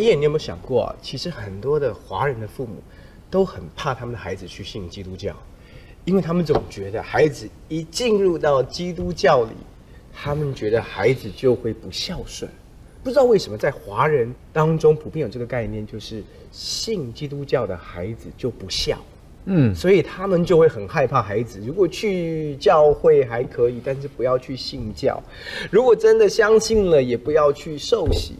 [0.00, 0.96] 叶，你有没有想过啊？
[1.00, 2.82] 其实很多的华人的父母
[3.30, 5.34] 都很怕他们的孩子去信基督教，
[6.04, 9.52] 因为他们总觉得孩子一进入到基督教里，
[10.12, 12.50] 他们觉得孩子就会不孝顺。
[13.02, 16.22] 不知道为什么在华人当中普遍有这个概念，就是
[16.52, 18.98] 信基督教的孩子就不孝。
[19.46, 25.20] 嗯，所以他们就会很害怕孩子，如果去教会还可以，但是不要去信教。
[25.70, 28.34] 如果真的相信了，也不要去受洗。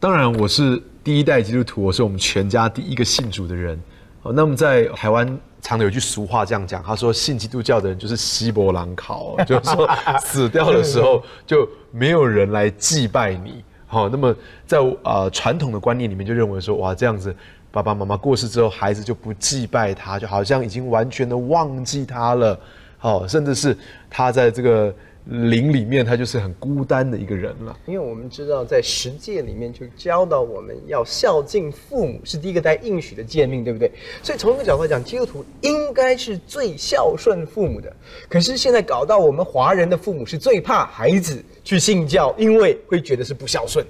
[0.00, 3.80] 当然，我是第一代基督徒，我是我们全家第一个信主的人。
[4.22, 9.88] 哦，那么在台湾常有句俗话这样讲，他说信基督教的人就是西伯朗考， 就是说
[10.20, 13.64] 死掉的时候就没有人来祭拜你。
[13.86, 14.34] 好，那么
[14.66, 17.34] 在呃传统的观念里面就认为说，哇，这样子。
[17.72, 22.58] 爸爸妈妈过世之后，孩子就不祭拜他，就好像已经完全的忘记他了，
[22.98, 23.78] 好，甚至是
[24.10, 24.92] 他在这个
[25.26, 27.76] 灵里面，他就是很孤单的一个人了。
[27.86, 33.90] 因为我们知道，在十诫里面就教导我们要孝敬父母，是第一个带应许的诫命，对不对？
[34.22, 37.92] 所以从这个角度来讲，基督徒应该是最孝顺父母的。
[38.28, 43.84] 可是现在搞到我们华人的父母是最怕孩子去信教，因为会觉得是不孝顺。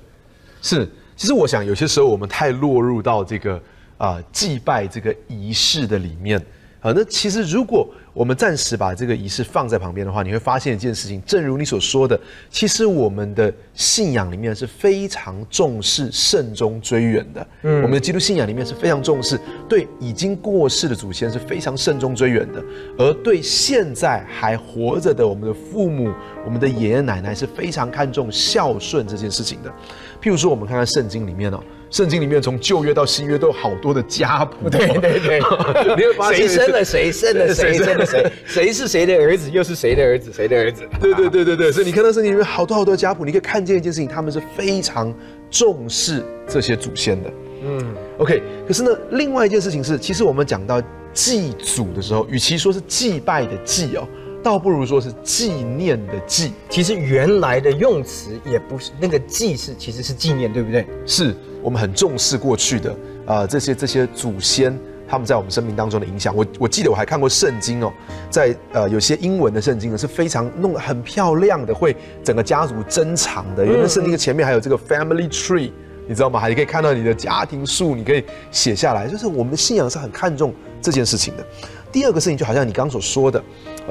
[0.60, 0.88] 是。
[1.16, 3.56] 其实我想，有些时候我们太落入到这个
[3.98, 6.42] 啊、呃、祭拜这个仪式的里面
[6.80, 6.92] 啊。
[6.94, 12.18] 那其实如果我们暂时把这个仪式放在旁边的话，你会发现一件事情，正如你所说的，
[12.50, 17.46] 其实我们的信仰里面是非常重视慎终追远的。
[17.62, 22.62] 嗯，我们的基督信仰里面是非常重视对已经过世的祖先是非常慎终追远的，
[22.98, 26.12] 而对现在还活着的我们的父母、
[26.44, 29.72] 我们的爷爷奶奶是非常看重孝顺这件事情的。
[30.20, 31.58] 譬如说，我们看看圣经里面哦，
[31.90, 34.68] 圣经里面从旧约到新约都有好多的家谱。
[34.68, 35.40] 对对对，
[35.96, 40.82] 你会发现谁生了谁，生了谁，生了谁，谁是谁的儿子，又是谁的儿子，谁的儿子。
[41.00, 45.12] 对对对对对，所以你看到圣经里面好多好多家谱，你可以看见一件事情，他们是非常
[45.50, 47.30] 重视这些祖先的。
[47.62, 48.42] 嗯，OK。
[48.66, 50.82] 可是呢，另外一件事情是，其实我们讲到
[51.12, 54.06] 祭祖的时候，与其说是祭拜的祭哦。
[54.42, 60.86] 倒不如说是纪念的纪，其实原来的用词也不是那个纪是，其实是纪念，对不对？
[61.04, 62.90] 是我们很重视过去的
[63.26, 66.34] 啊、呃，这些这些祖先他们在我们生命当中的影响。
[66.34, 67.92] 我我记得我还看过圣经哦，
[68.30, 75.70] 在呃有些英文的圣经呢是非常弄得很漂亮的，会整个家族珍藏的，因为圣经的前面还有这个 family tree，
[76.08, 76.40] 你知道吗？
[76.40, 81.44] 还可以看到你的家庭树，你可以写下来，就是我们的信仰是很看重这件事情的。
[81.92, 83.42] 第二个事情就好像你刚刚所说的。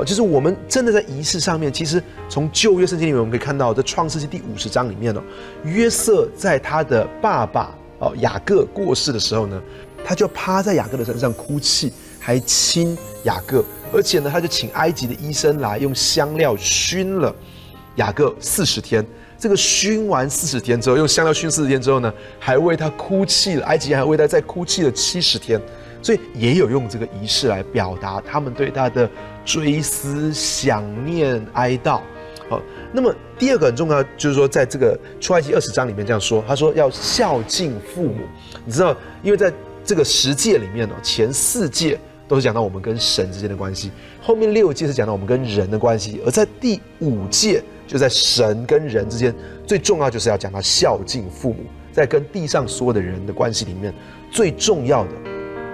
[0.06, 5.22] 就是我们真的在仪式上面，其实从旧约圣经里面我们可以看到，在创世纪第五十章里面哦，
[5.64, 9.62] 约瑟在他的爸爸哦雅各过世的时候呢，
[10.04, 17.34] 他就趴在雅各的身上哭泣，还亲雅各，而且呢，他就请埃及的医生来用香料熏了
[17.96, 19.06] 雅各四十天。
[19.38, 25.62] 这个熏完四十天之后，用香料熏四十天之后呢，还为他哭泣了，埃及还为他再哭泣了七十天。
[26.02, 29.10] 所以也有用这个仪式来表达他们对他的
[29.50, 32.00] 追思、想念、哀悼。
[32.48, 32.62] 好，
[32.94, 38.20] 那么第二个很重要，就是说在这个出埃及二十章里面这样说，他说要孝敬父母。
[38.64, 39.52] 你知道，因为在
[39.84, 43.90] 这个十诫里面呢，前四诫都是讲到我们跟神之间的关系，
[44.22, 49.34] 后面六诫是讲到我们跟人的关系，而在第五诫就在神跟人之间，
[49.66, 53.92] 最重要就是要讲到孝敬父母，在跟地上所有的人的关系里面，
[54.32, 55.10] 最重要的。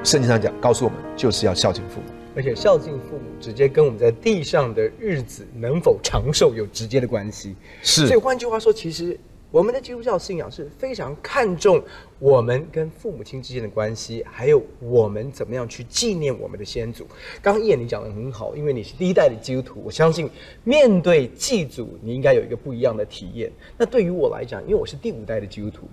[0.01, 7.55] 圣经上讲，告诉我们就是要孝敬父母，而且孝敬父母直接跟我们在地上的日子能否长寿有直接的关系。
[7.81, 9.17] 是，所以换句话说，其实
[9.51, 11.81] 我们的基督教信仰是非常看重
[12.19, 17.07] 我们跟父母亲之间的关系，还有我们怎么样去纪念我们的先祖。
[17.41, 20.29] 刚刚叶你讲的很好，因为你是第一代的基督徒，我相信
[20.65, 23.49] 面对祭祖，你应该有一个不一样的体验。
[23.77, 25.87] 那对于我来讲，因为我是第五代的基督徒，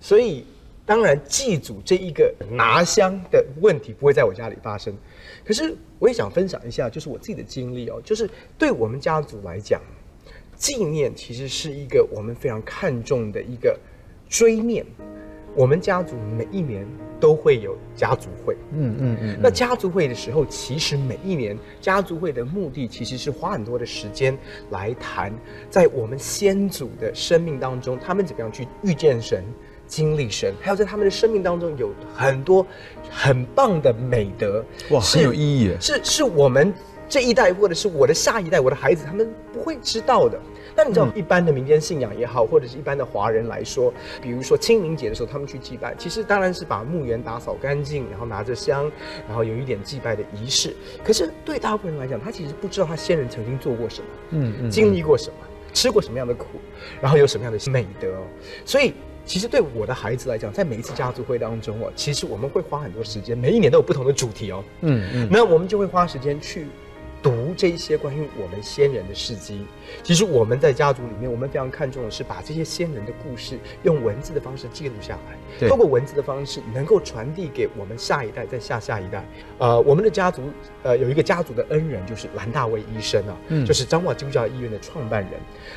[0.00, 0.44] 所以。
[0.88, 4.96] 当然，祭祖这一个拿香的问题不会在我家里发生。
[5.44, 8.00] 可是，我也想分享一下，就是我自己的经历哦。
[8.02, 8.26] 就是
[8.56, 9.82] 对我们家族来讲，
[10.56, 13.78] 纪念其实是一个我们非常看重的一个
[14.30, 14.82] 追念。
[15.54, 16.86] 我们家族每一年
[17.20, 19.38] 都会有家族会，嗯嗯嗯。
[19.42, 24.34] 那家族会的时候，其实每一年家族会的目的其实是花很多的时间
[24.70, 25.30] 来谈，
[25.68, 29.44] 在我们先祖的生命当中，他们怎么样去遇见神。
[29.88, 32.64] 经历神，还有在他们的生命当中有很多
[33.10, 35.74] 很棒的美德，哇，很有意义。
[35.80, 36.72] 是是我们
[37.08, 40.38] 这一代，或者是我的下一代，我的孩子，他们不会知道的。
[40.76, 43.92] 那你知道，嗯、一般的民间信仰也好，或者是一般的华人来说，
[44.22, 48.88] 比如说清明节的时候，他们去祭拜，其实当然是把墓园打扫干净，然后拿着香，
[49.26, 50.76] 然后有一点祭拜的仪式。
[51.02, 55.36] 可是对大部分人来讲，他其实不知道他先人曾经做过什么，嗯嗯，经历过什么，
[55.72, 56.46] 吃过什么样的苦，
[57.00, 58.14] 然后有什么样的美德。
[58.64, 58.92] 所以。
[59.28, 64.64] 其实对我的孩子来讲，在每一次家族会当中哦，其实我们会花很多时间，每一年都有不同的主题哦。
[64.80, 66.66] 嗯嗯，那我们就会花时间去。
[67.22, 69.66] 读这些关于我们先人的事迹，
[70.02, 79.24] 其实我们在家族里面，我们非常看重的是把这些先人的故事用文字的方式记录下来，通过文字的方式能够传递给我们下一代，再下下一代。
[79.58, 80.42] 呃，我们的家族
[80.82, 85.32] 呃有一个家族的恩人就是蓝大卫医生啊，嗯，就是彰化基督教医院的创办人。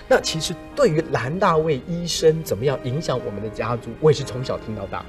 [0.07, 5.03] 那其实对于蓝大卫医生怎么样影响我们的家族，我也是从小听到大。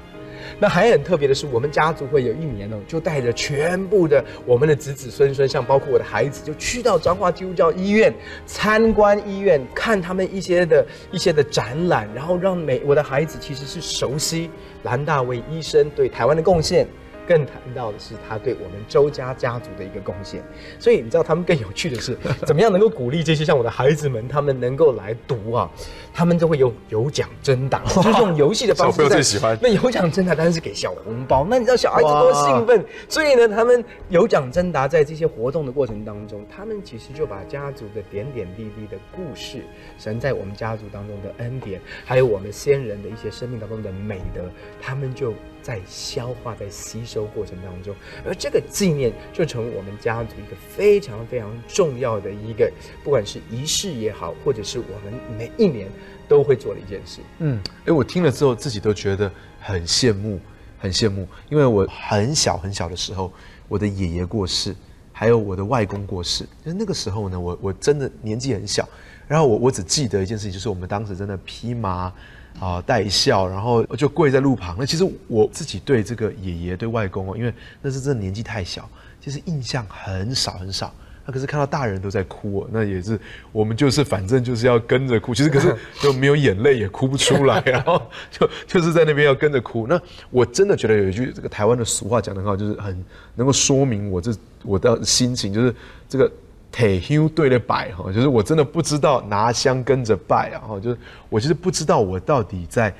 [0.59, 8.13] 那还很特别的是，我们家族会有一年呢，就带着全部的我们的子子孙孙，像包括我的孩子，就去到彰化基督教医院
[8.45, 14.49] 参观医院，看他们一些的一些的展览，然后让每我的孩子其实是熟悉
[14.83, 16.87] 蓝大卫医生对台湾的贡献。
[17.25, 20.43] 更谈到的是他对我们周家家族的一个贡献，
[20.77, 25.71] 所以你知道他们更有趣的是，怎么样能够鼓励这些像我的孩子们，他们能够来读啊？
[26.13, 28.97] 他们都会有有奖征答， 就是用游戏的方式。
[28.97, 29.57] 小朋友最喜欢。
[29.61, 32.85] 那有奖征答当然是给小红包，那你知道小孩子多兴奋？
[33.09, 39.63] 所以呢，他们有奖征答在这些活动的过程当中，他们其实就把家族的点点滴滴的故事，
[39.97, 44.41] 神在我们家族当中的恩典，还有我们先人的一些生命当中的美德，
[44.79, 45.33] 他们就。
[45.63, 47.95] 在消化、在吸收过程当中，
[48.27, 52.69] 而这个纪念就成为我们家族一个非常非常重要的一个，
[53.01, 55.87] 不管是仪式也好，或者是我们每一年
[56.33, 57.19] 都会做的一件事。
[57.39, 59.31] 嗯，哎，我听了之后自己都觉得
[59.61, 60.39] 很羡慕，
[60.79, 63.31] 很羡慕，因为我很小很小的时候，
[63.67, 64.75] 我的爷爷过世，
[65.11, 68.89] 还有我的外公过世，就是那个时候呢，我我真的年纪很小，
[69.27, 72.11] 然后我我只记得一件事情，就是我们当时真的披麻。
[72.59, 74.75] 啊，带孝，然后就跪在路旁。
[74.79, 77.51] 那其实我自己对这个爷爷、对外公哦，因为
[77.81, 78.87] 那是真的年纪太小，
[79.19, 80.93] 其实印象很少很少。
[81.25, 83.19] 那可是看到大人都在哭哦，那也是
[83.51, 85.33] 我们就是反正就是要跟着哭。
[85.35, 89.87] 其实可是就没有眼泪也哭不出来，然后 就就是在那边要跟着哭。
[89.87, 89.99] 那
[90.29, 93.05] 我真的觉得有一句这个台湾的俗话讲得很好，就是很
[93.35, 94.33] 能够说明我这
[94.63, 95.73] 我的心情，就是
[96.07, 96.31] 这个。
[96.75, 100.97] 退休对了摆哈，就是我真的不知道拿香跟着拜啊，哈，就是
[101.29, 102.91] 我其实不知道我到底在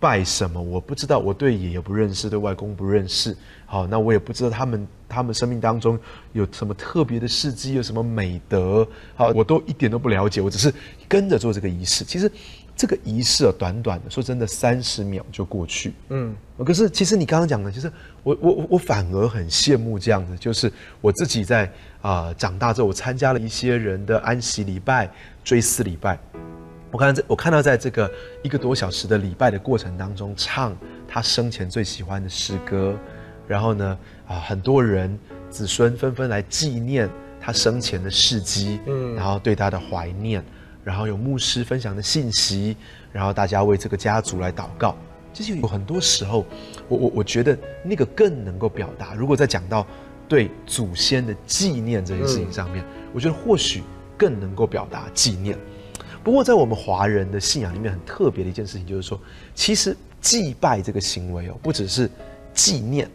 [0.00, 3.36] 拜什么，我不知道我对爷爷不认识，对外公不认识，
[3.66, 5.96] 好，那我也不知道他们他们生命当中
[6.32, 10.72] 有什么特别的事迹，有什么美德，好，我都一点都不了解，我只是
[11.06, 12.30] 跟着做这个仪式，其实。
[12.76, 15.92] 这个仪式啊，短短的，说真的，三十秒就过去。
[16.08, 17.92] 嗯，可是其实你刚刚讲的，其实
[18.22, 20.72] 我我我反而很羡慕这样的，就是
[21.02, 21.66] 我自己在
[22.00, 25.10] 啊、呃、长大之后，我参加了一些人的安息礼拜、
[25.44, 26.18] 追思礼拜。
[26.90, 28.10] 我看到这，我看到在这个
[28.42, 30.76] 一个多小时的礼拜的过程当中，唱
[31.06, 32.96] 他生前最喜欢的诗歌，
[33.46, 37.08] 然后呢啊、呃，很多人子孙纷纷来纪念
[37.40, 40.44] 他生前的事迹，嗯，然后对他的怀念。
[40.82, 42.74] 然后有牧师分享的信息，
[43.12, 44.96] 然后大家为这个家族来祷告。
[45.30, 46.44] 其实有很多时候，
[46.88, 49.14] 我我我觉得那个更能够表达。
[49.14, 49.86] 如果在讲到
[50.26, 53.82] 对祖先的纪念这件事情上面，嗯、我觉得或许
[54.16, 55.56] 更能够表达纪念。
[56.22, 59.18] 不过在我们华人的信仰里面，很特别的一件事情就是说，
[59.54, 62.10] 其实祭拜这个行为哦，不只是
[62.52, 63.08] 纪念。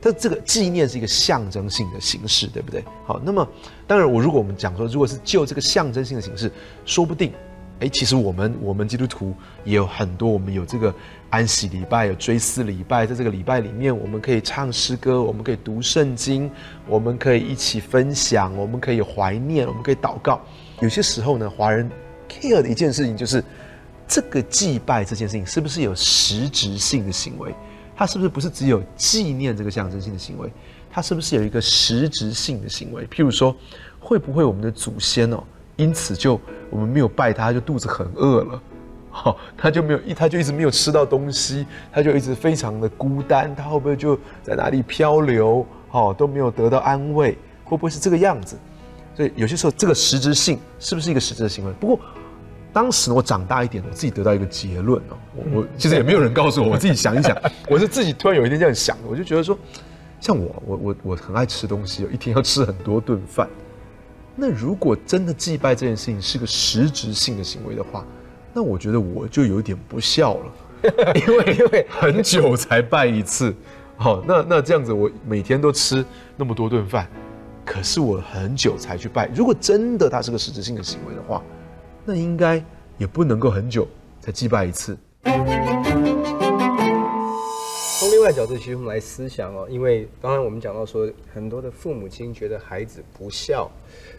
[0.00, 2.84] 它这个纪念是一个象征性的形式，对不对？
[3.04, 3.46] 好，那么
[3.84, 6.48] 当然，我如果我们讲说，如果是就这个象征性的形式，
[6.84, 7.32] 说不定，
[7.80, 10.94] 哎，其实我们我们基督徒也有很多，我们有这个
[11.30, 16.48] 安息礼拜，有追思礼拜，在这个礼拜里面，我们可以唱诗歌，我们可以读圣经，
[16.86, 20.40] 我们可以一起分享，我们可以怀念，我们可以祷告。
[20.80, 21.90] 有些时候呢，华人
[22.28, 23.42] care 的一件事情就是，
[24.06, 27.54] 这个祭拜这件事情是不是有实质性的行为？
[27.96, 30.48] 它是不是不是只有纪念这个象征性的行为？
[30.90, 33.06] 它是不是有一个实质性的行为？
[33.08, 33.54] 譬如说，
[33.98, 35.42] 会不会我们的祖先哦，
[35.76, 38.62] 因此就我们没有拜他，就肚子很饿了，
[39.10, 45.66] 好，他就没有一，他就一直没有吃到东西，他就一直非常的孤单，他会不会就在哪里漂流？
[45.88, 48.56] 好，都没有得到安慰，会不会是这个样子？
[49.18, 51.72] 所以有些时候，这个实质性是不是一个实质的行为？
[51.80, 52.00] 不过。
[52.70, 55.16] 当时我长大一点，我自己得到一个结论哦。
[55.34, 59.58] 我我其实也没有人告诉我，我自己想一想， 我是自己突然有一天这样想的，我就觉得说，
[60.20, 63.48] 像我，我我我很爱吃东西，一天要吃很多顿饭。
[64.36, 68.06] 那如果真的祭拜这件事情是个实质性的行为的话，
[68.52, 70.52] 那我觉得我就有点不孝了，
[71.26, 73.52] 因为因为很久才拜一次。
[73.96, 76.04] 好，那那这样子，我每天都吃
[76.36, 77.08] 那么多顿饭，
[77.68, 79.28] 可是我很久才去拜。
[79.34, 81.42] 如果真的它是个实质性的行为的话。
[82.10, 82.64] 那应该
[82.96, 83.86] 也不能够很久
[84.18, 84.96] 才祭拜一次。
[88.18, 93.70] 另外角度，其实我们来思想哦，因为刚刚我们讲到说，很多的父母亲觉得孩子不孝，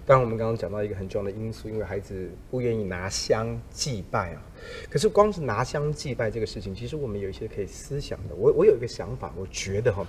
[0.05, 4.41] 当然我们刚刚讲到一个很重要的因素，因为孩子不愿意拿香祭拜啊。
[4.89, 8.35] 可是光是拿香祭拜这个事情，其实我们有一些可以思想的。
[8.35, 10.07] 我我有一个想法，我觉得哈，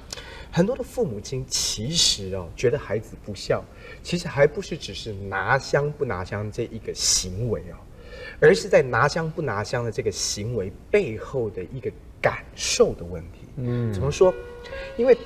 [0.53, 3.61] 很多的父母亲其实哦，觉得孩子不孝，
[4.05, 7.75] 其实还不是只是拿香不拿香这一个行为哦，
[8.39, 11.91] 而是在拿香不拿香的这个行为背后的一个
[12.23, 13.40] 感受的问题。
[13.63, 14.35] 嗯，怎么说？
[14.97, 15.17] 因为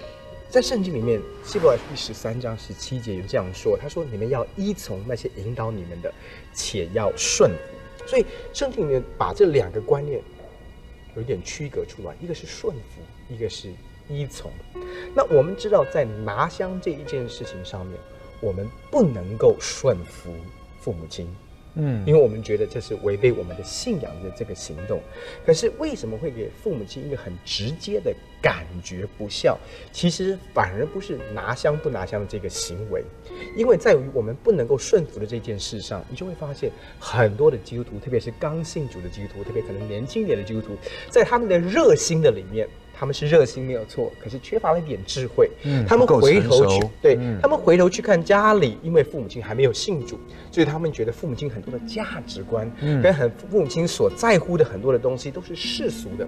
[0.50, 6.12] 在圣经里面，希伯来第十三章十七节有这样说，他说：“你们要依从那些引导你们的，
[6.52, 10.20] 且要顺服。”所以圣经里面把这两个观念
[11.16, 13.72] 有一点区隔出来，一个是顺服，一个是
[14.08, 14.50] 依从。
[15.14, 17.98] 那我们知道，在拿香这一件事情上面，
[18.40, 20.34] 我们不能够顺服
[20.80, 21.26] 父母亲。
[21.76, 25.00] 嗯，因为我们觉得这是违背我们的信仰的这个行动。
[25.44, 29.58] 可是为什么会给父母亲一个很直接的感觉不孝？
[29.92, 33.02] 其实反而不是拿香不拿香的这个行为，
[33.56, 40.76] 因为在于我们不能够顺服的这件事上，你就会发现很多的基督徒，特别是刚信主的基督徒，特别可能年轻一点的基督徒，
[41.10, 42.68] 在他们的热心的里面。
[42.98, 45.50] 他们是热心没有错，可是缺乏了一点智慧。
[45.64, 50.18] 嗯，他们回头去，对、嗯、他们回头去看家里，因为父母亲还没有信主，
[50.50, 56.26] 所以他们觉得父母亲很多的价值观，嗯，跟很父母亲所在乎的很多的东西都是世俗的。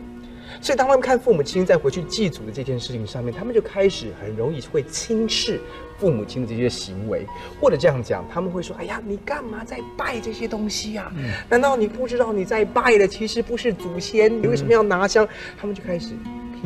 [0.60, 5.60] 所以当他们看父母亲在回去祭祖的这件事情上面，他们就开始很容易会轻视
[5.98, 7.26] 父母亲的这些行为，
[7.60, 11.12] 或者这样讲，他们会说：“哎呀，你干嘛在拜这些东西呀？
[11.50, 14.32] 难道你不知道你在拜的其实不是祖先？
[14.40, 15.28] 你为什么要拿香？”
[15.60, 16.14] 他们就开始。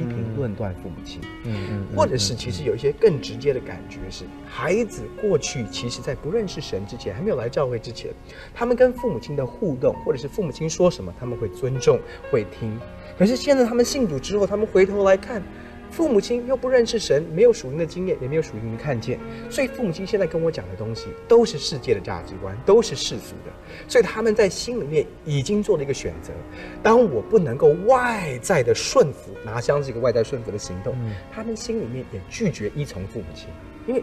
[0.01, 8.11] 批评论断父母亲，嗯嗯，或者是其实有一些更直接的感觉是，孩子过去其实在不认识神之前，还没有来教会之前，
[8.55, 11.99] 他们跟父母亲的互动，或者是父母亲说什么，他们会尊重
[12.31, 12.79] 会听。
[13.19, 15.43] 可是现在他们信主之后，他们回头来看。
[16.01, 23.53] 父母亲又不认识神，没有属灵的经验，也没有属灵的看见，所以父母亲现在跟我讲的东西都是世界的价值观，都是世俗的，
[23.87, 26.33] 所以他们在心里面已经做了一个选择：
[26.83, 33.49] 当我不能够外在的顺服，拿香这个外在顺服的行动，嗯、他们心里面也拒绝依从父母亲，
[33.87, 34.03] 因为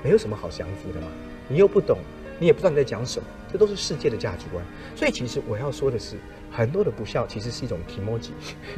[0.00, 1.08] 没有什么好降服的嘛，
[1.48, 1.98] 你又不懂，
[2.38, 4.64] 你也不知道你在讲什么，这都是世界的价值观。
[4.94, 6.14] 所以其实我要说的是，
[6.52, 8.30] 很多的不孝其实是一种 kimoji，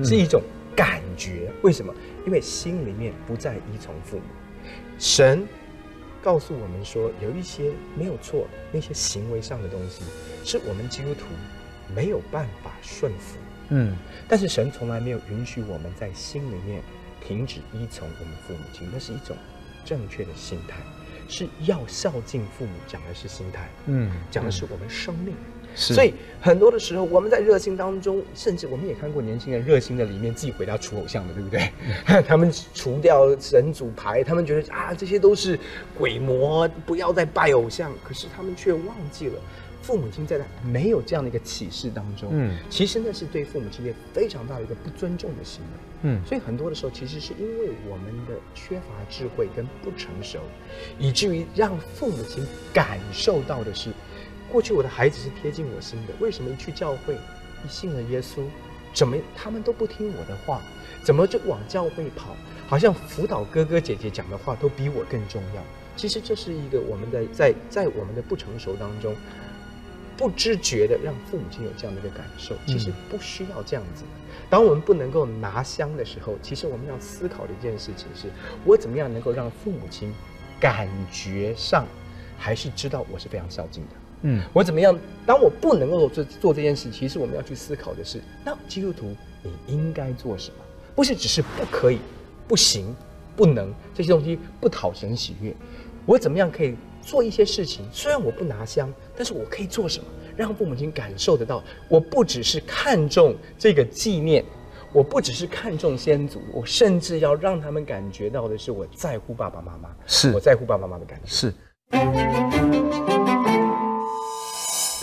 [0.03, 0.41] 是一种。
[0.75, 1.95] 感觉为什么？
[2.27, 4.25] 因为心里面不再依从父母。
[4.99, 5.47] 神
[6.23, 10.03] 告诉我们说，有一些没有错，那些行为上的东西
[10.45, 11.27] 是我们基督徒
[11.95, 13.37] 没有办法顺服。
[13.69, 13.97] 嗯，
[14.29, 16.83] 但是神从来没有允许我们在心里面
[17.21, 19.37] 停止依从我们父母亲，那是一种
[19.85, 20.79] 正确的心态，
[21.29, 23.69] 是要孝敬父母，讲的是心态。
[23.87, 25.35] 嗯，讲的是我们生命。
[25.35, 31.73] 是所以很多的时候，我们在热心当中，甚至我们也看过年轻人热心的里面自己回家除偶像的，对不对？
[32.23, 35.59] 他们除掉神主牌，他们觉得啊，这些都是
[35.99, 37.93] 鬼魔，不要再拜偶像。
[38.05, 39.35] 可是他们却忘记了，
[39.83, 45.69] 父母亲在他没有这样的一个启示当中，嗯，其实那是对父母亲也非常大的一个不尊重的行为。
[46.07, 50.39] 嗯，所以很多的时候，其实是因为我们的缺乏智慧跟不成熟，
[50.99, 53.91] 以至于让父母亲感受到的是。
[54.55, 57.17] 过去我的孩子是贴近我心的，为什么一去教会，
[57.65, 58.45] 一信了耶稣，
[58.93, 60.63] 怎么他们都不听我的话？
[61.03, 62.37] 怎么就往教会跑？
[62.69, 65.63] 好像辅导哥哥姐姐讲的话都比我更重要。
[65.97, 69.17] 其实这是一个我们的在在我们的不成熟当中，
[70.17, 72.55] 不知觉的让父母亲有这样的一个感受。
[72.65, 74.05] 其实不需要这样子。
[74.49, 78.29] 当我们不能够拿香的时候，其实我们要思考的一件事情是：
[78.65, 80.15] 我怎么样能够让父母亲
[80.61, 81.85] 感觉上
[82.39, 84.04] 还是知道我是非常孝敬的。
[84.27, 84.99] 嗯，我怎么样？
[85.27, 90.57] 当我不能够做做这件事，其实我们要去思考的是，那基督徒你应该做什么？
[90.95, 91.99] 不是只是不可以、
[92.49, 92.95] 不行、
[93.37, 95.55] 不能这些东西不讨神喜悦。
[96.07, 97.87] 我怎么样可以做一些事情？
[97.93, 101.63] 虽然我不拿香，但是我可以做什么，让父母亲感受得到？
[101.89, 104.43] 我不只是看重这个纪念，
[104.93, 111.31] 我不只是看重先祖，我甚至要让他们感觉到的是我在乎爸爸妈妈，是我在乎爸爸妈妈的感觉。
[111.31, 111.55] 是。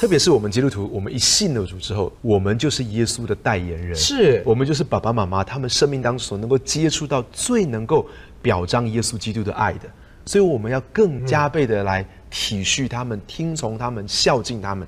[0.02, 4.42] 特别是我们基督徒，我们一信了主之后，我们就是耶稣的代言人，是。
[4.44, 8.10] 我们就是爸爸妈妈他们生命当中所能够接触到最能够
[8.42, 9.82] 表彰耶稣基督的爱的，
[10.26, 14.88] 所以我们要更加倍的来体恤他们、听从他们、孝敬他们，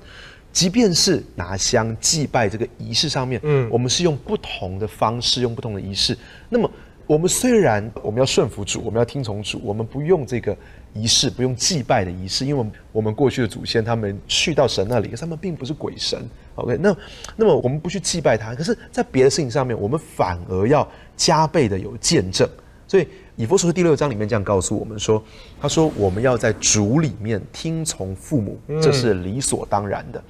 [0.52, 6.18] 即便是拿香祭拜这个仪式上面，嗯，我们是用不同的方式，用不同的仪式，
[6.48, 6.68] 那么
[7.06, 10.56] 我们虽然我们要顺服主，我们要听从主，我们不用这个
[10.94, 16.18] 仪式，不用祭拜的仪式，因为我们过去的祖先他们去到神那里，他们并不是鬼神。
[16.54, 16.96] OK，那
[17.36, 22.48] 那么我们不去祭拜他，可是，在别的事情上面，我们反而要加倍的有见证。
[22.86, 25.22] 所以以弗所书第六章里面这样告诉我们说，
[25.60, 30.22] 他说我们要在主里面听从父母，这是理所当然的。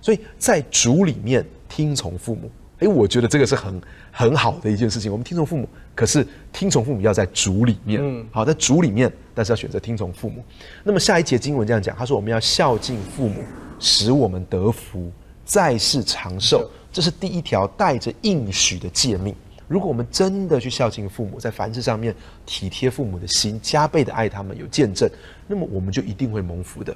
[0.00, 5.10] 所以在主里面听从父母，诶，我觉得这个是很很好的一件事情。
[5.10, 10.42] 我们听从父母，可是听从父母要在主里面，嗯，好，在主里面，但是要选择听从父母。
[10.82, 13.42] 那么下一节经文这样讲，他说我们要孝敬父母，
[13.78, 15.10] 使我们得福，
[15.44, 16.68] 在世长寿。
[16.92, 19.34] 这是第一条带着应许的诫命。
[19.68, 22.12] 如果我们真的去孝敬父母，在凡事上面
[22.44, 25.08] 体贴父母的心，加倍的爱他们，有见证，
[25.46, 26.92] 那么我们就一定会蒙福的。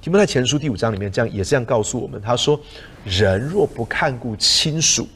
[0.00, 2.60] 提摩太前书第五章里面这样也是这样告诉我们，他说
[3.06, 5.06] ：“人若不看顾亲属，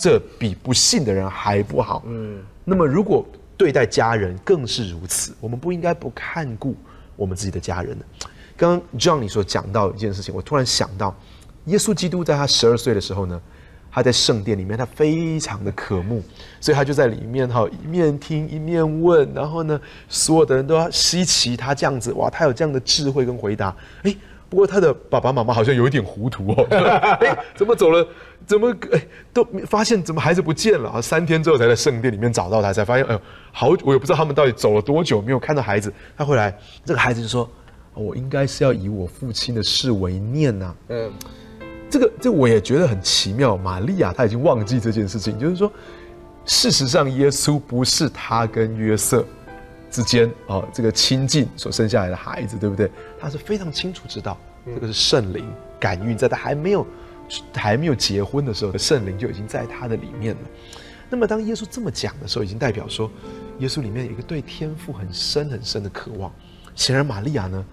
[0.00, 3.26] 这比不信的人还不好。”嗯，那么如果
[3.56, 6.74] 对待家人更是如此，我们不应该不看顾
[7.14, 8.04] 我们自己的家人呢？
[8.56, 11.14] 刚刚 John 你所讲到一件事情，我突然想到，
[11.66, 13.40] 耶稣基督在他十二岁的时候呢。
[13.92, 16.22] 他在圣殿里面，他非常的渴慕，
[16.60, 23.74] 所以他就在里面哈，一面听一面问，然后呢，所有的人都要稀奇他这样子，哇，他有这样的智慧跟回答。
[24.04, 24.14] 哎，
[24.50, 26.66] 不过他的爸爸妈妈好像有一点糊涂哦，
[27.22, 28.06] 哎，怎么走了？
[28.46, 29.00] 怎么哎
[29.32, 31.00] 都发现怎么孩子不见了啊？
[31.00, 33.20] 三天之后才在圣殿里面找到他，才发现哎呦，
[33.52, 35.92] 好，我也不知道他们到底走了多久没有看到孩子。
[36.16, 36.52] 他回来，
[36.84, 37.48] 这个孩子就说
[37.94, 41.12] ：“我应该是要以我父亲的事为念呐。”嗯。
[41.88, 45.70] 这个这我也觉得很奇妙，玛利亚她已经忘记这件事情，就是说，
[46.44, 49.24] 事实上耶稣不是他跟约瑟
[49.90, 52.90] 之间啊这个亲近所生下来的孩子，对不对？
[53.18, 56.86] 他是非常清楚知道这个是圣灵感孕，在他还没有
[57.52, 60.40] 还没有结婚的时候，圣灵就已经在他的里面了。
[61.08, 63.10] 那么当耶稣这么讲的时候，已经代表说
[63.58, 66.32] 耶稣里面有一个对天赋很深很深的渴望。
[66.76, 67.64] 显然玛利亚呢，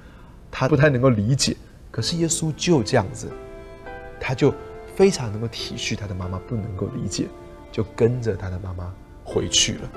[0.50, 1.56] 她不太能够理解，
[1.92, 3.30] 可是耶稣就这样子。
[4.20, 4.52] 他就
[4.96, 7.28] 非常能够体恤他的妈妈不能够理解，
[7.72, 8.92] 就跟着他的妈妈
[9.24, 9.92] 回去了。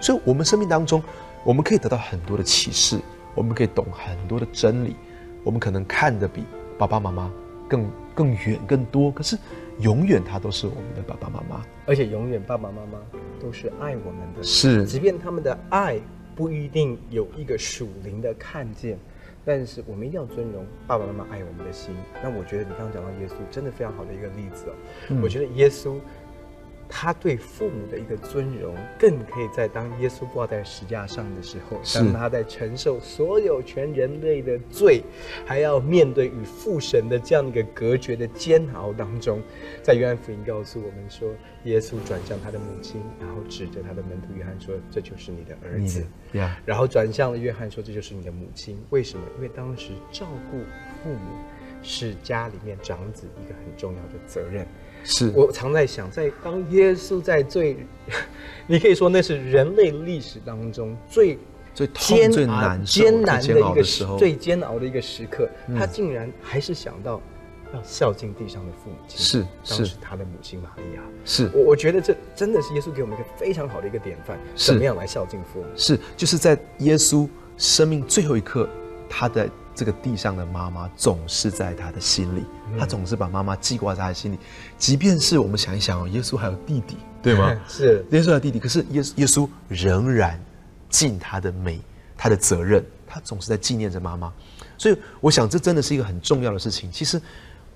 [0.00, 1.00] 所以，我们生命当中，
[1.44, 3.00] 我们可以得到很多的启示，
[3.34, 4.94] 我们可以懂很多的真理，
[5.42, 6.44] 我们可能看得比
[6.78, 7.32] 爸爸妈妈
[7.68, 9.10] 更更远更多。
[9.10, 9.36] 可是，
[9.80, 12.98] 永远他都是我们的爸爸妈妈，而且永远爸爸妈妈
[13.40, 14.42] 都是爱我们的。
[14.44, 15.98] 是，即便他们的爱
[16.36, 18.96] 不一定有一个属灵的看见。
[19.44, 21.92] 但是我们一定要尊荣爸爸妈妈爱我们的心。
[22.22, 24.72] 那我觉得你刚刚讲到耶稣，真的非常好的一个例子哦。
[25.08, 25.98] 嗯、我觉得耶稣。
[26.94, 35.02] 他对父母的一个尊荣，更可以在当耶稣挂在石架上的时候，当他在承受所有全人类的罪，
[35.46, 39.40] 还要面对与父神的这样一个隔绝的煎熬当中，
[39.82, 41.30] 在约翰福音告诉我们说，
[41.64, 46.50] 耶稣转向他的母亲，然后指着他的门徒约翰说：“这就是你的儿子。” Yeah.
[46.66, 49.24] 然后转向了约翰说：“这就是你的母亲。”为什么？
[49.36, 50.58] 因为当时照顾
[51.02, 51.42] 父母
[51.82, 54.66] 是家里面长子一个很重要的责任。
[55.04, 55.32] 是。
[55.34, 57.76] 我常在想，在当耶稣在最，
[58.66, 61.38] 你可以说那是人类历史当中最
[61.74, 67.20] 最艰最难艰难的一个时候，最煎熬的一个时刻，他竟然还是想到
[67.74, 71.50] 要孝敬地上的父母亲，是当时他的母亲玛利亚，是。
[71.54, 75.66] 我我觉得这真的是耶稣给我们一个非常好的一个典范，怎么样来孝敬父母？
[75.76, 78.68] 是就是在耶稣生命最后一刻，
[79.08, 79.48] 他的。
[79.74, 82.44] 这个地上的妈妈总是在他的心里，
[82.78, 84.38] 他总是把妈妈记挂在他的心里。
[84.76, 87.58] 即便是我们想一想哦，耶稣还有弟弟，对吗？
[87.66, 90.38] 是耶稣还有弟弟，可是耶耶稣仍然
[90.90, 91.80] 尽他的美，
[92.16, 94.30] 他的责任，他总是在纪念着妈妈。
[94.76, 96.92] 所以我想，这真的是一个很重要的事情。
[96.92, 97.20] 其实，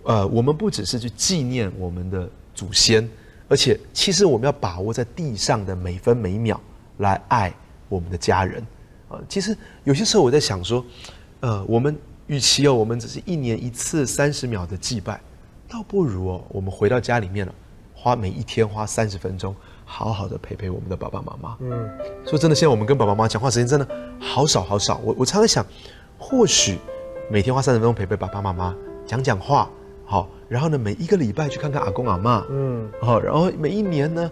[0.02, 3.08] 呃，我们不只是去纪念我们的祖先，
[3.48, 6.60] 而且其实我们要把握在地上的每分每秒
[6.98, 7.54] 来爱
[7.88, 8.62] 我们的家人。
[9.08, 10.84] 啊，其实有些时候我在想说。
[11.46, 15.20] 呃，我们与其哦，我们只是一年一次三十秒的祭拜，
[15.68, 17.54] 倒不如哦，我们回到家里面了，
[17.94, 19.54] 花每一天花三十分钟，
[19.84, 21.56] 好好的陪陪我们的爸爸妈妈。
[21.60, 21.88] 嗯，
[22.24, 23.86] 说真的，现在我们跟爸爸妈妈讲话时间真的
[24.18, 25.00] 好少好少。
[25.04, 25.64] 我我常常想，
[26.18, 26.78] 或许
[27.30, 28.74] 每天花三十分钟陪陪爸爸妈妈，
[29.06, 29.70] 讲讲话，
[30.04, 34.28] 好，然后呢，每一个礼拜去看看阿公阿妈，嗯，好，然后每一年呢，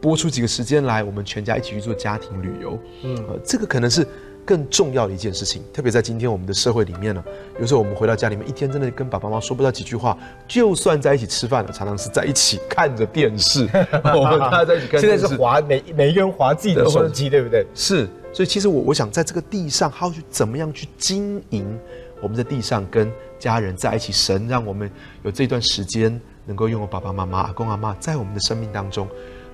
[0.00, 2.78] 拨出几个时间来，我们全家一起去做家庭旅游。
[3.04, 4.08] 嗯，呃，这个可能是。
[4.48, 7.22] 更重要的一件事情，特别在今天我们的社会里面呢，
[7.60, 10.16] 有时候我们回到家里面，一天真的跟爸爸妈妈说不到几句话，
[10.48, 13.68] 就算在一起吃饭了，常常是在一起看着电视。
[14.04, 17.66] 我 们大家在一起看电视，现在是划每每一个人划自己的手机，对不对？
[17.74, 21.78] 是，所以其实我我想在这个地上，还要去怎么样去经营
[22.22, 24.90] 我们在地上跟家人在一起，神让我们
[25.24, 29.06] 有这段时间能够拥有爸爸妈妈、阿公阿妈在我们的生命当中。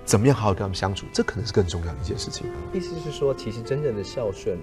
[0.06, 2.46] 怎么样好好跟他们相处，这可能是更重要的一件事情。
[2.74, 4.58] 意思是说，其实真正的孝顺，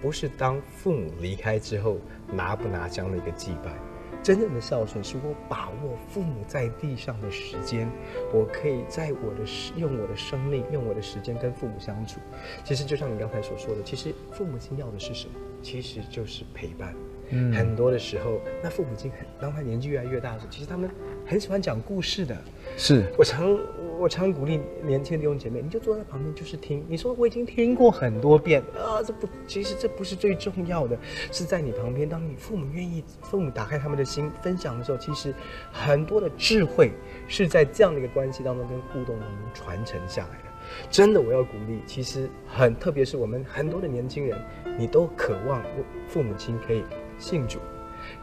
[0.00, 1.98] 不是当父母离开之后
[2.32, 3.72] 拿不拿这样的一个祭拜。
[4.20, 7.88] 真正的孝顺是我把握父母在地上的时间，
[8.32, 9.44] 我可以在我的
[9.76, 12.20] 用我的生命，用我的时间跟父母相处。
[12.64, 15.34] 其实就像你刚才所说的，其实父母亲要的是什么？
[15.62, 16.94] 其实就是陪伴。
[17.30, 20.88] 嗯，很多的时候，那父母亲很当他年纪越来越大的时候，其实他们
[21.26, 22.36] 很喜欢讲故事的。
[22.76, 23.58] 是我常
[23.98, 26.84] 我常鼓励年轻的弟兄姐妹，你就坐在旁边就是听。
[26.88, 30.96] 你说我已经听过很多遍啊，这不，其实这不是最重要的，
[31.32, 35.34] 是在你旁边，当你父母愿意，父母打开他们的心分享的时候，其实
[35.72, 36.92] 很多的智慧
[37.26, 40.44] 是在这样的一个关系当中跟互动当中传承下来的。
[40.90, 44.38] 真的，我要鼓励，其实很特别是我们很多的年轻人，
[44.78, 45.62] 你都渴望
[46.06, 46.84] 父母亲可以。
[47.18, 47.58] 信主，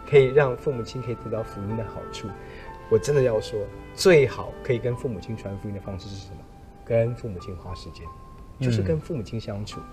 [0.09, 2.27] 可以让父母亲可以得到福音的好处。
[2.89, 3.59] 我真的要说，
[3.93, 6.37] 最好可以跟父母亲传福音的方式是什么？
[6.85, 8.05] 跟父母亲花时间，
[8.59, 9.79] 就是跟父母亲相处。
[9.79, 9.85] 嗯、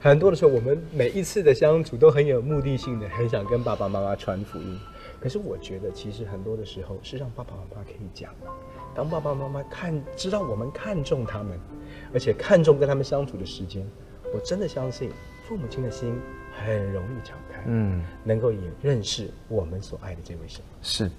[0.00, 4.78] 很多的时候，我们每一次的相处都很有目的性的，很想跟爸爸妈妈传福音。
[5.20, 8.34] 可是我觉得，其实很多的时候是让爸爸妈妈可以讲。
[8.96, 11.56] 当爸爸妈妈看知道我们看重他们，
[12.12, 13.86] 而且看重跟他们相处的时间，
[14.34, 15.10] 我真的相信
[15.46, 16.18] 父母亲的心。
[16.52, 20.60] 很容易敞开，嗯，能够也认识我们所爱的这位神。
[20.82, 21.10] 是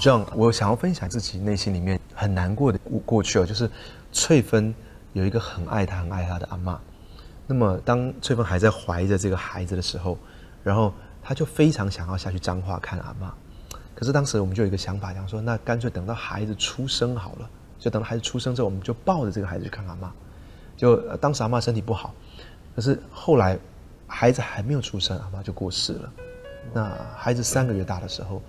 [0.00, 3.70] ，John，我想要分享自己内心里面很难过的过去哦，就是
[4.12, 4.74] 翠芬
[5.12, 6.80] 有一个很爱她、很爱她的阿妈。
[7.46, 10.18] 那么当翠芬还在怀着这个孩子的时候，
[10.64, 13.32] 然后她就非常想要下去彰化看阿妈。
[13.94, 17.48] 可是当时我们就有一个想法，讲说那干脆等到孩子出生好了，
[17.78, 20.10] 就等到孩子出生之后，我们就抱着这个孩子去看阿嬷。
[20.76, 22.14] 就当时阿妈身体不好，
[22.74, 23.58] 可是后来
[24.06, 26.12] 孩子还没有出生，阿妈就过世了。
[26.72, 28.42] 那孩子三个月大的时候，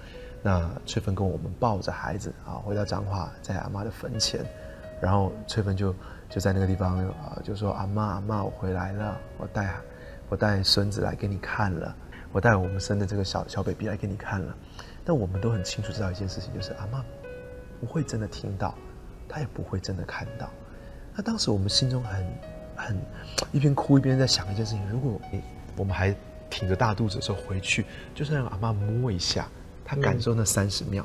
[0.44, 4.46] 那翠芬跟我们抱着孩子啊回到彰化，在阿妈的坟前，
[5.00, 5.96] 然后翠芬就
[6.30, 9.74] 就在那个地方啊就说，阿妈阿妈，我回来了，我带
[10.30, 11.96] 我带孙子来给你看了，
[12.32, 14.56] 我带我们生的这个小小 baby 来给你看了。
[15.06, 17.02] 但我们都很清楚知道一件事情，就是阿妈
[17.80, 18.76] 不会真的听到，
[19.30, 20.50] 她也不会真的看到。
[21.17, 22.27] 那当时我们心中很
[22.75, 23.01] 很
[23.51, 25.19] 一边哭一边在想一件事情：如果
[25.75, 26.15] 我们还
[26.47, 29.49] 挺着大肚子的时候回去，就是让阿妈摸一下，
[29.84, 31.03] 她感受那三十秒，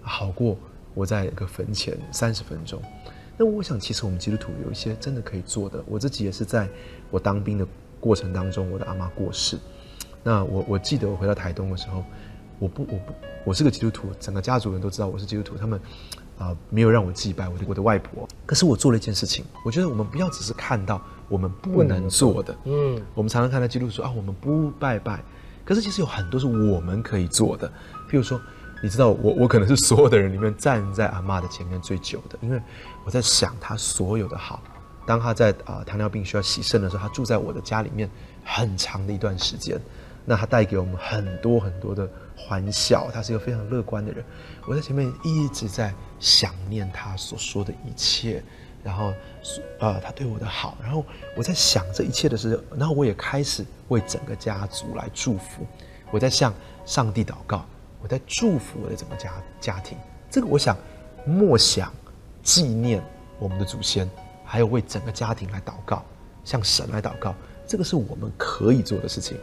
[0.00, 0.56] 好过
[0.94, 2.80] 我在一个坟前三十分钟。
[3.36, 5.84] 那我想，其实我们基督徒有一些真的可以做的。
[5.86, 6.66] 我自己也是在
[7.10, 7.66] 我当兵的
[8.00, 9.58] 过程当中，我的阿妈过世。
[10.22, 12.02] 那我我记得我回到台东的时候，
[12.58, 15.78] 我不我不我是个基督徒，整个家族人都知道我是基督徒，他们。
[16.40, 18.26] 啊、呃，没有让我祭拜我的我的外婆。
[18.46, 25.22] 可是我做了一件事情，我觉得我们不要只是看到我们不能做的，嗯，我们常常看到基督徒说啊，我们不拜拜。
[25.62, 27.68] 可是其实有很多是我们可以做的。
[28.08, 28.40] 譬如说，
[28.82, 32.60] 你知道我我可能是所有的人里面站在阿妈的前面最久的，因为
[33.04, 34.60] 我在想她所有的好。
[35.06, 38.10] 当她在啊、呃、糖尿病需要洗肾的时候，她住在我的家里面
[38.42, 39.80] 很长的一段时间。
[40.24, 44.24] 那她带给我们很多很多的欢笑，她是一个非常乐观的人。
[44.66, 48.42] 我在前面一直在想念他所说的一切，
[48.84, 49.12] 然后，
[49.78, 51.04] 呃，他对我的好，然后
[51.34, 55.66] 我在想这一切的时候，然后我也开始为整个家族来祝福。
[56.10, 56.52] 我在向
[56.84, 57.64] 上帝祷告，
[58.02, 59.96] 我在祝福我的整个家家庭。
[60.30, 60.76] 这个我想
[61.24, 61.92] 默想
[62.42, 63.02] 纪念
[63.38, 64.08] 我们的祖先，
[64.44, 66.04] 还有为整个家庭来祷告，
[66.44, 67.34] 向神来祷告，
[67.66, 69.38] 这个是我们可以做的事情。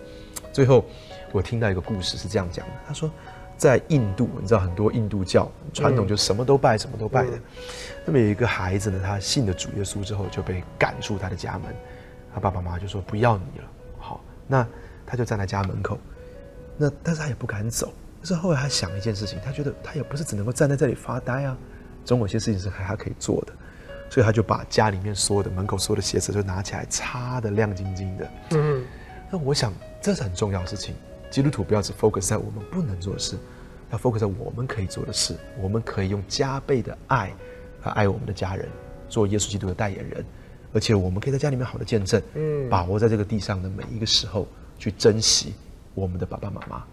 [0.54, 0.86] 最后，
[1.32, 3.10] 我听到一个故事是这样讲的，他说。
[3.58, 7.32] 在印度，你知道很多印度教传统就什么都拜，嗯、什么都拜的。
[8.06, 11.74] 那么有一个孩子呢，他信了主耶稣之后就被赶出他的家门，
[12.34, 13.66] 他爸爸妈妈就说不要你了。
[13.98, 14.66] 好，那
[15.06, 15.98] 他就站在家门口，
[16.78, 17.92] 那但是他也不敢走。
[18.20, 21.58] 但是后来他想一件事情，他觉得他也不是只能够站在这里发呆啊，
[22.06, 23.54] 总有些事情是还还可以做的，
[24.10, 28.32] 所以他就把家里面所有的门口所有的鞋子就拿起来擦的亮晶晶的。
[28.52, 28.84] 嗯，
[29.32, 30.96] 那我想这是很重要的事情。
[31.30, 33.38] 基督徒不要只 focus 在我们不能做的事，
[33.92, 35.36] 要 focus 在我们可以做的事。
[35.62, 37.34] 我们可以用加倍的爱
[37.84, 38.68] 来爱我们的家人，
[39.10, 40.26] 做耶稣基督的代言人，
[40.74, 45.54] 而且我们可以在家里面好的见证，嗯，把握在这个地上的每一个时候，去珍惜
[45.94, 46.84] 我们的爸爸妈妈。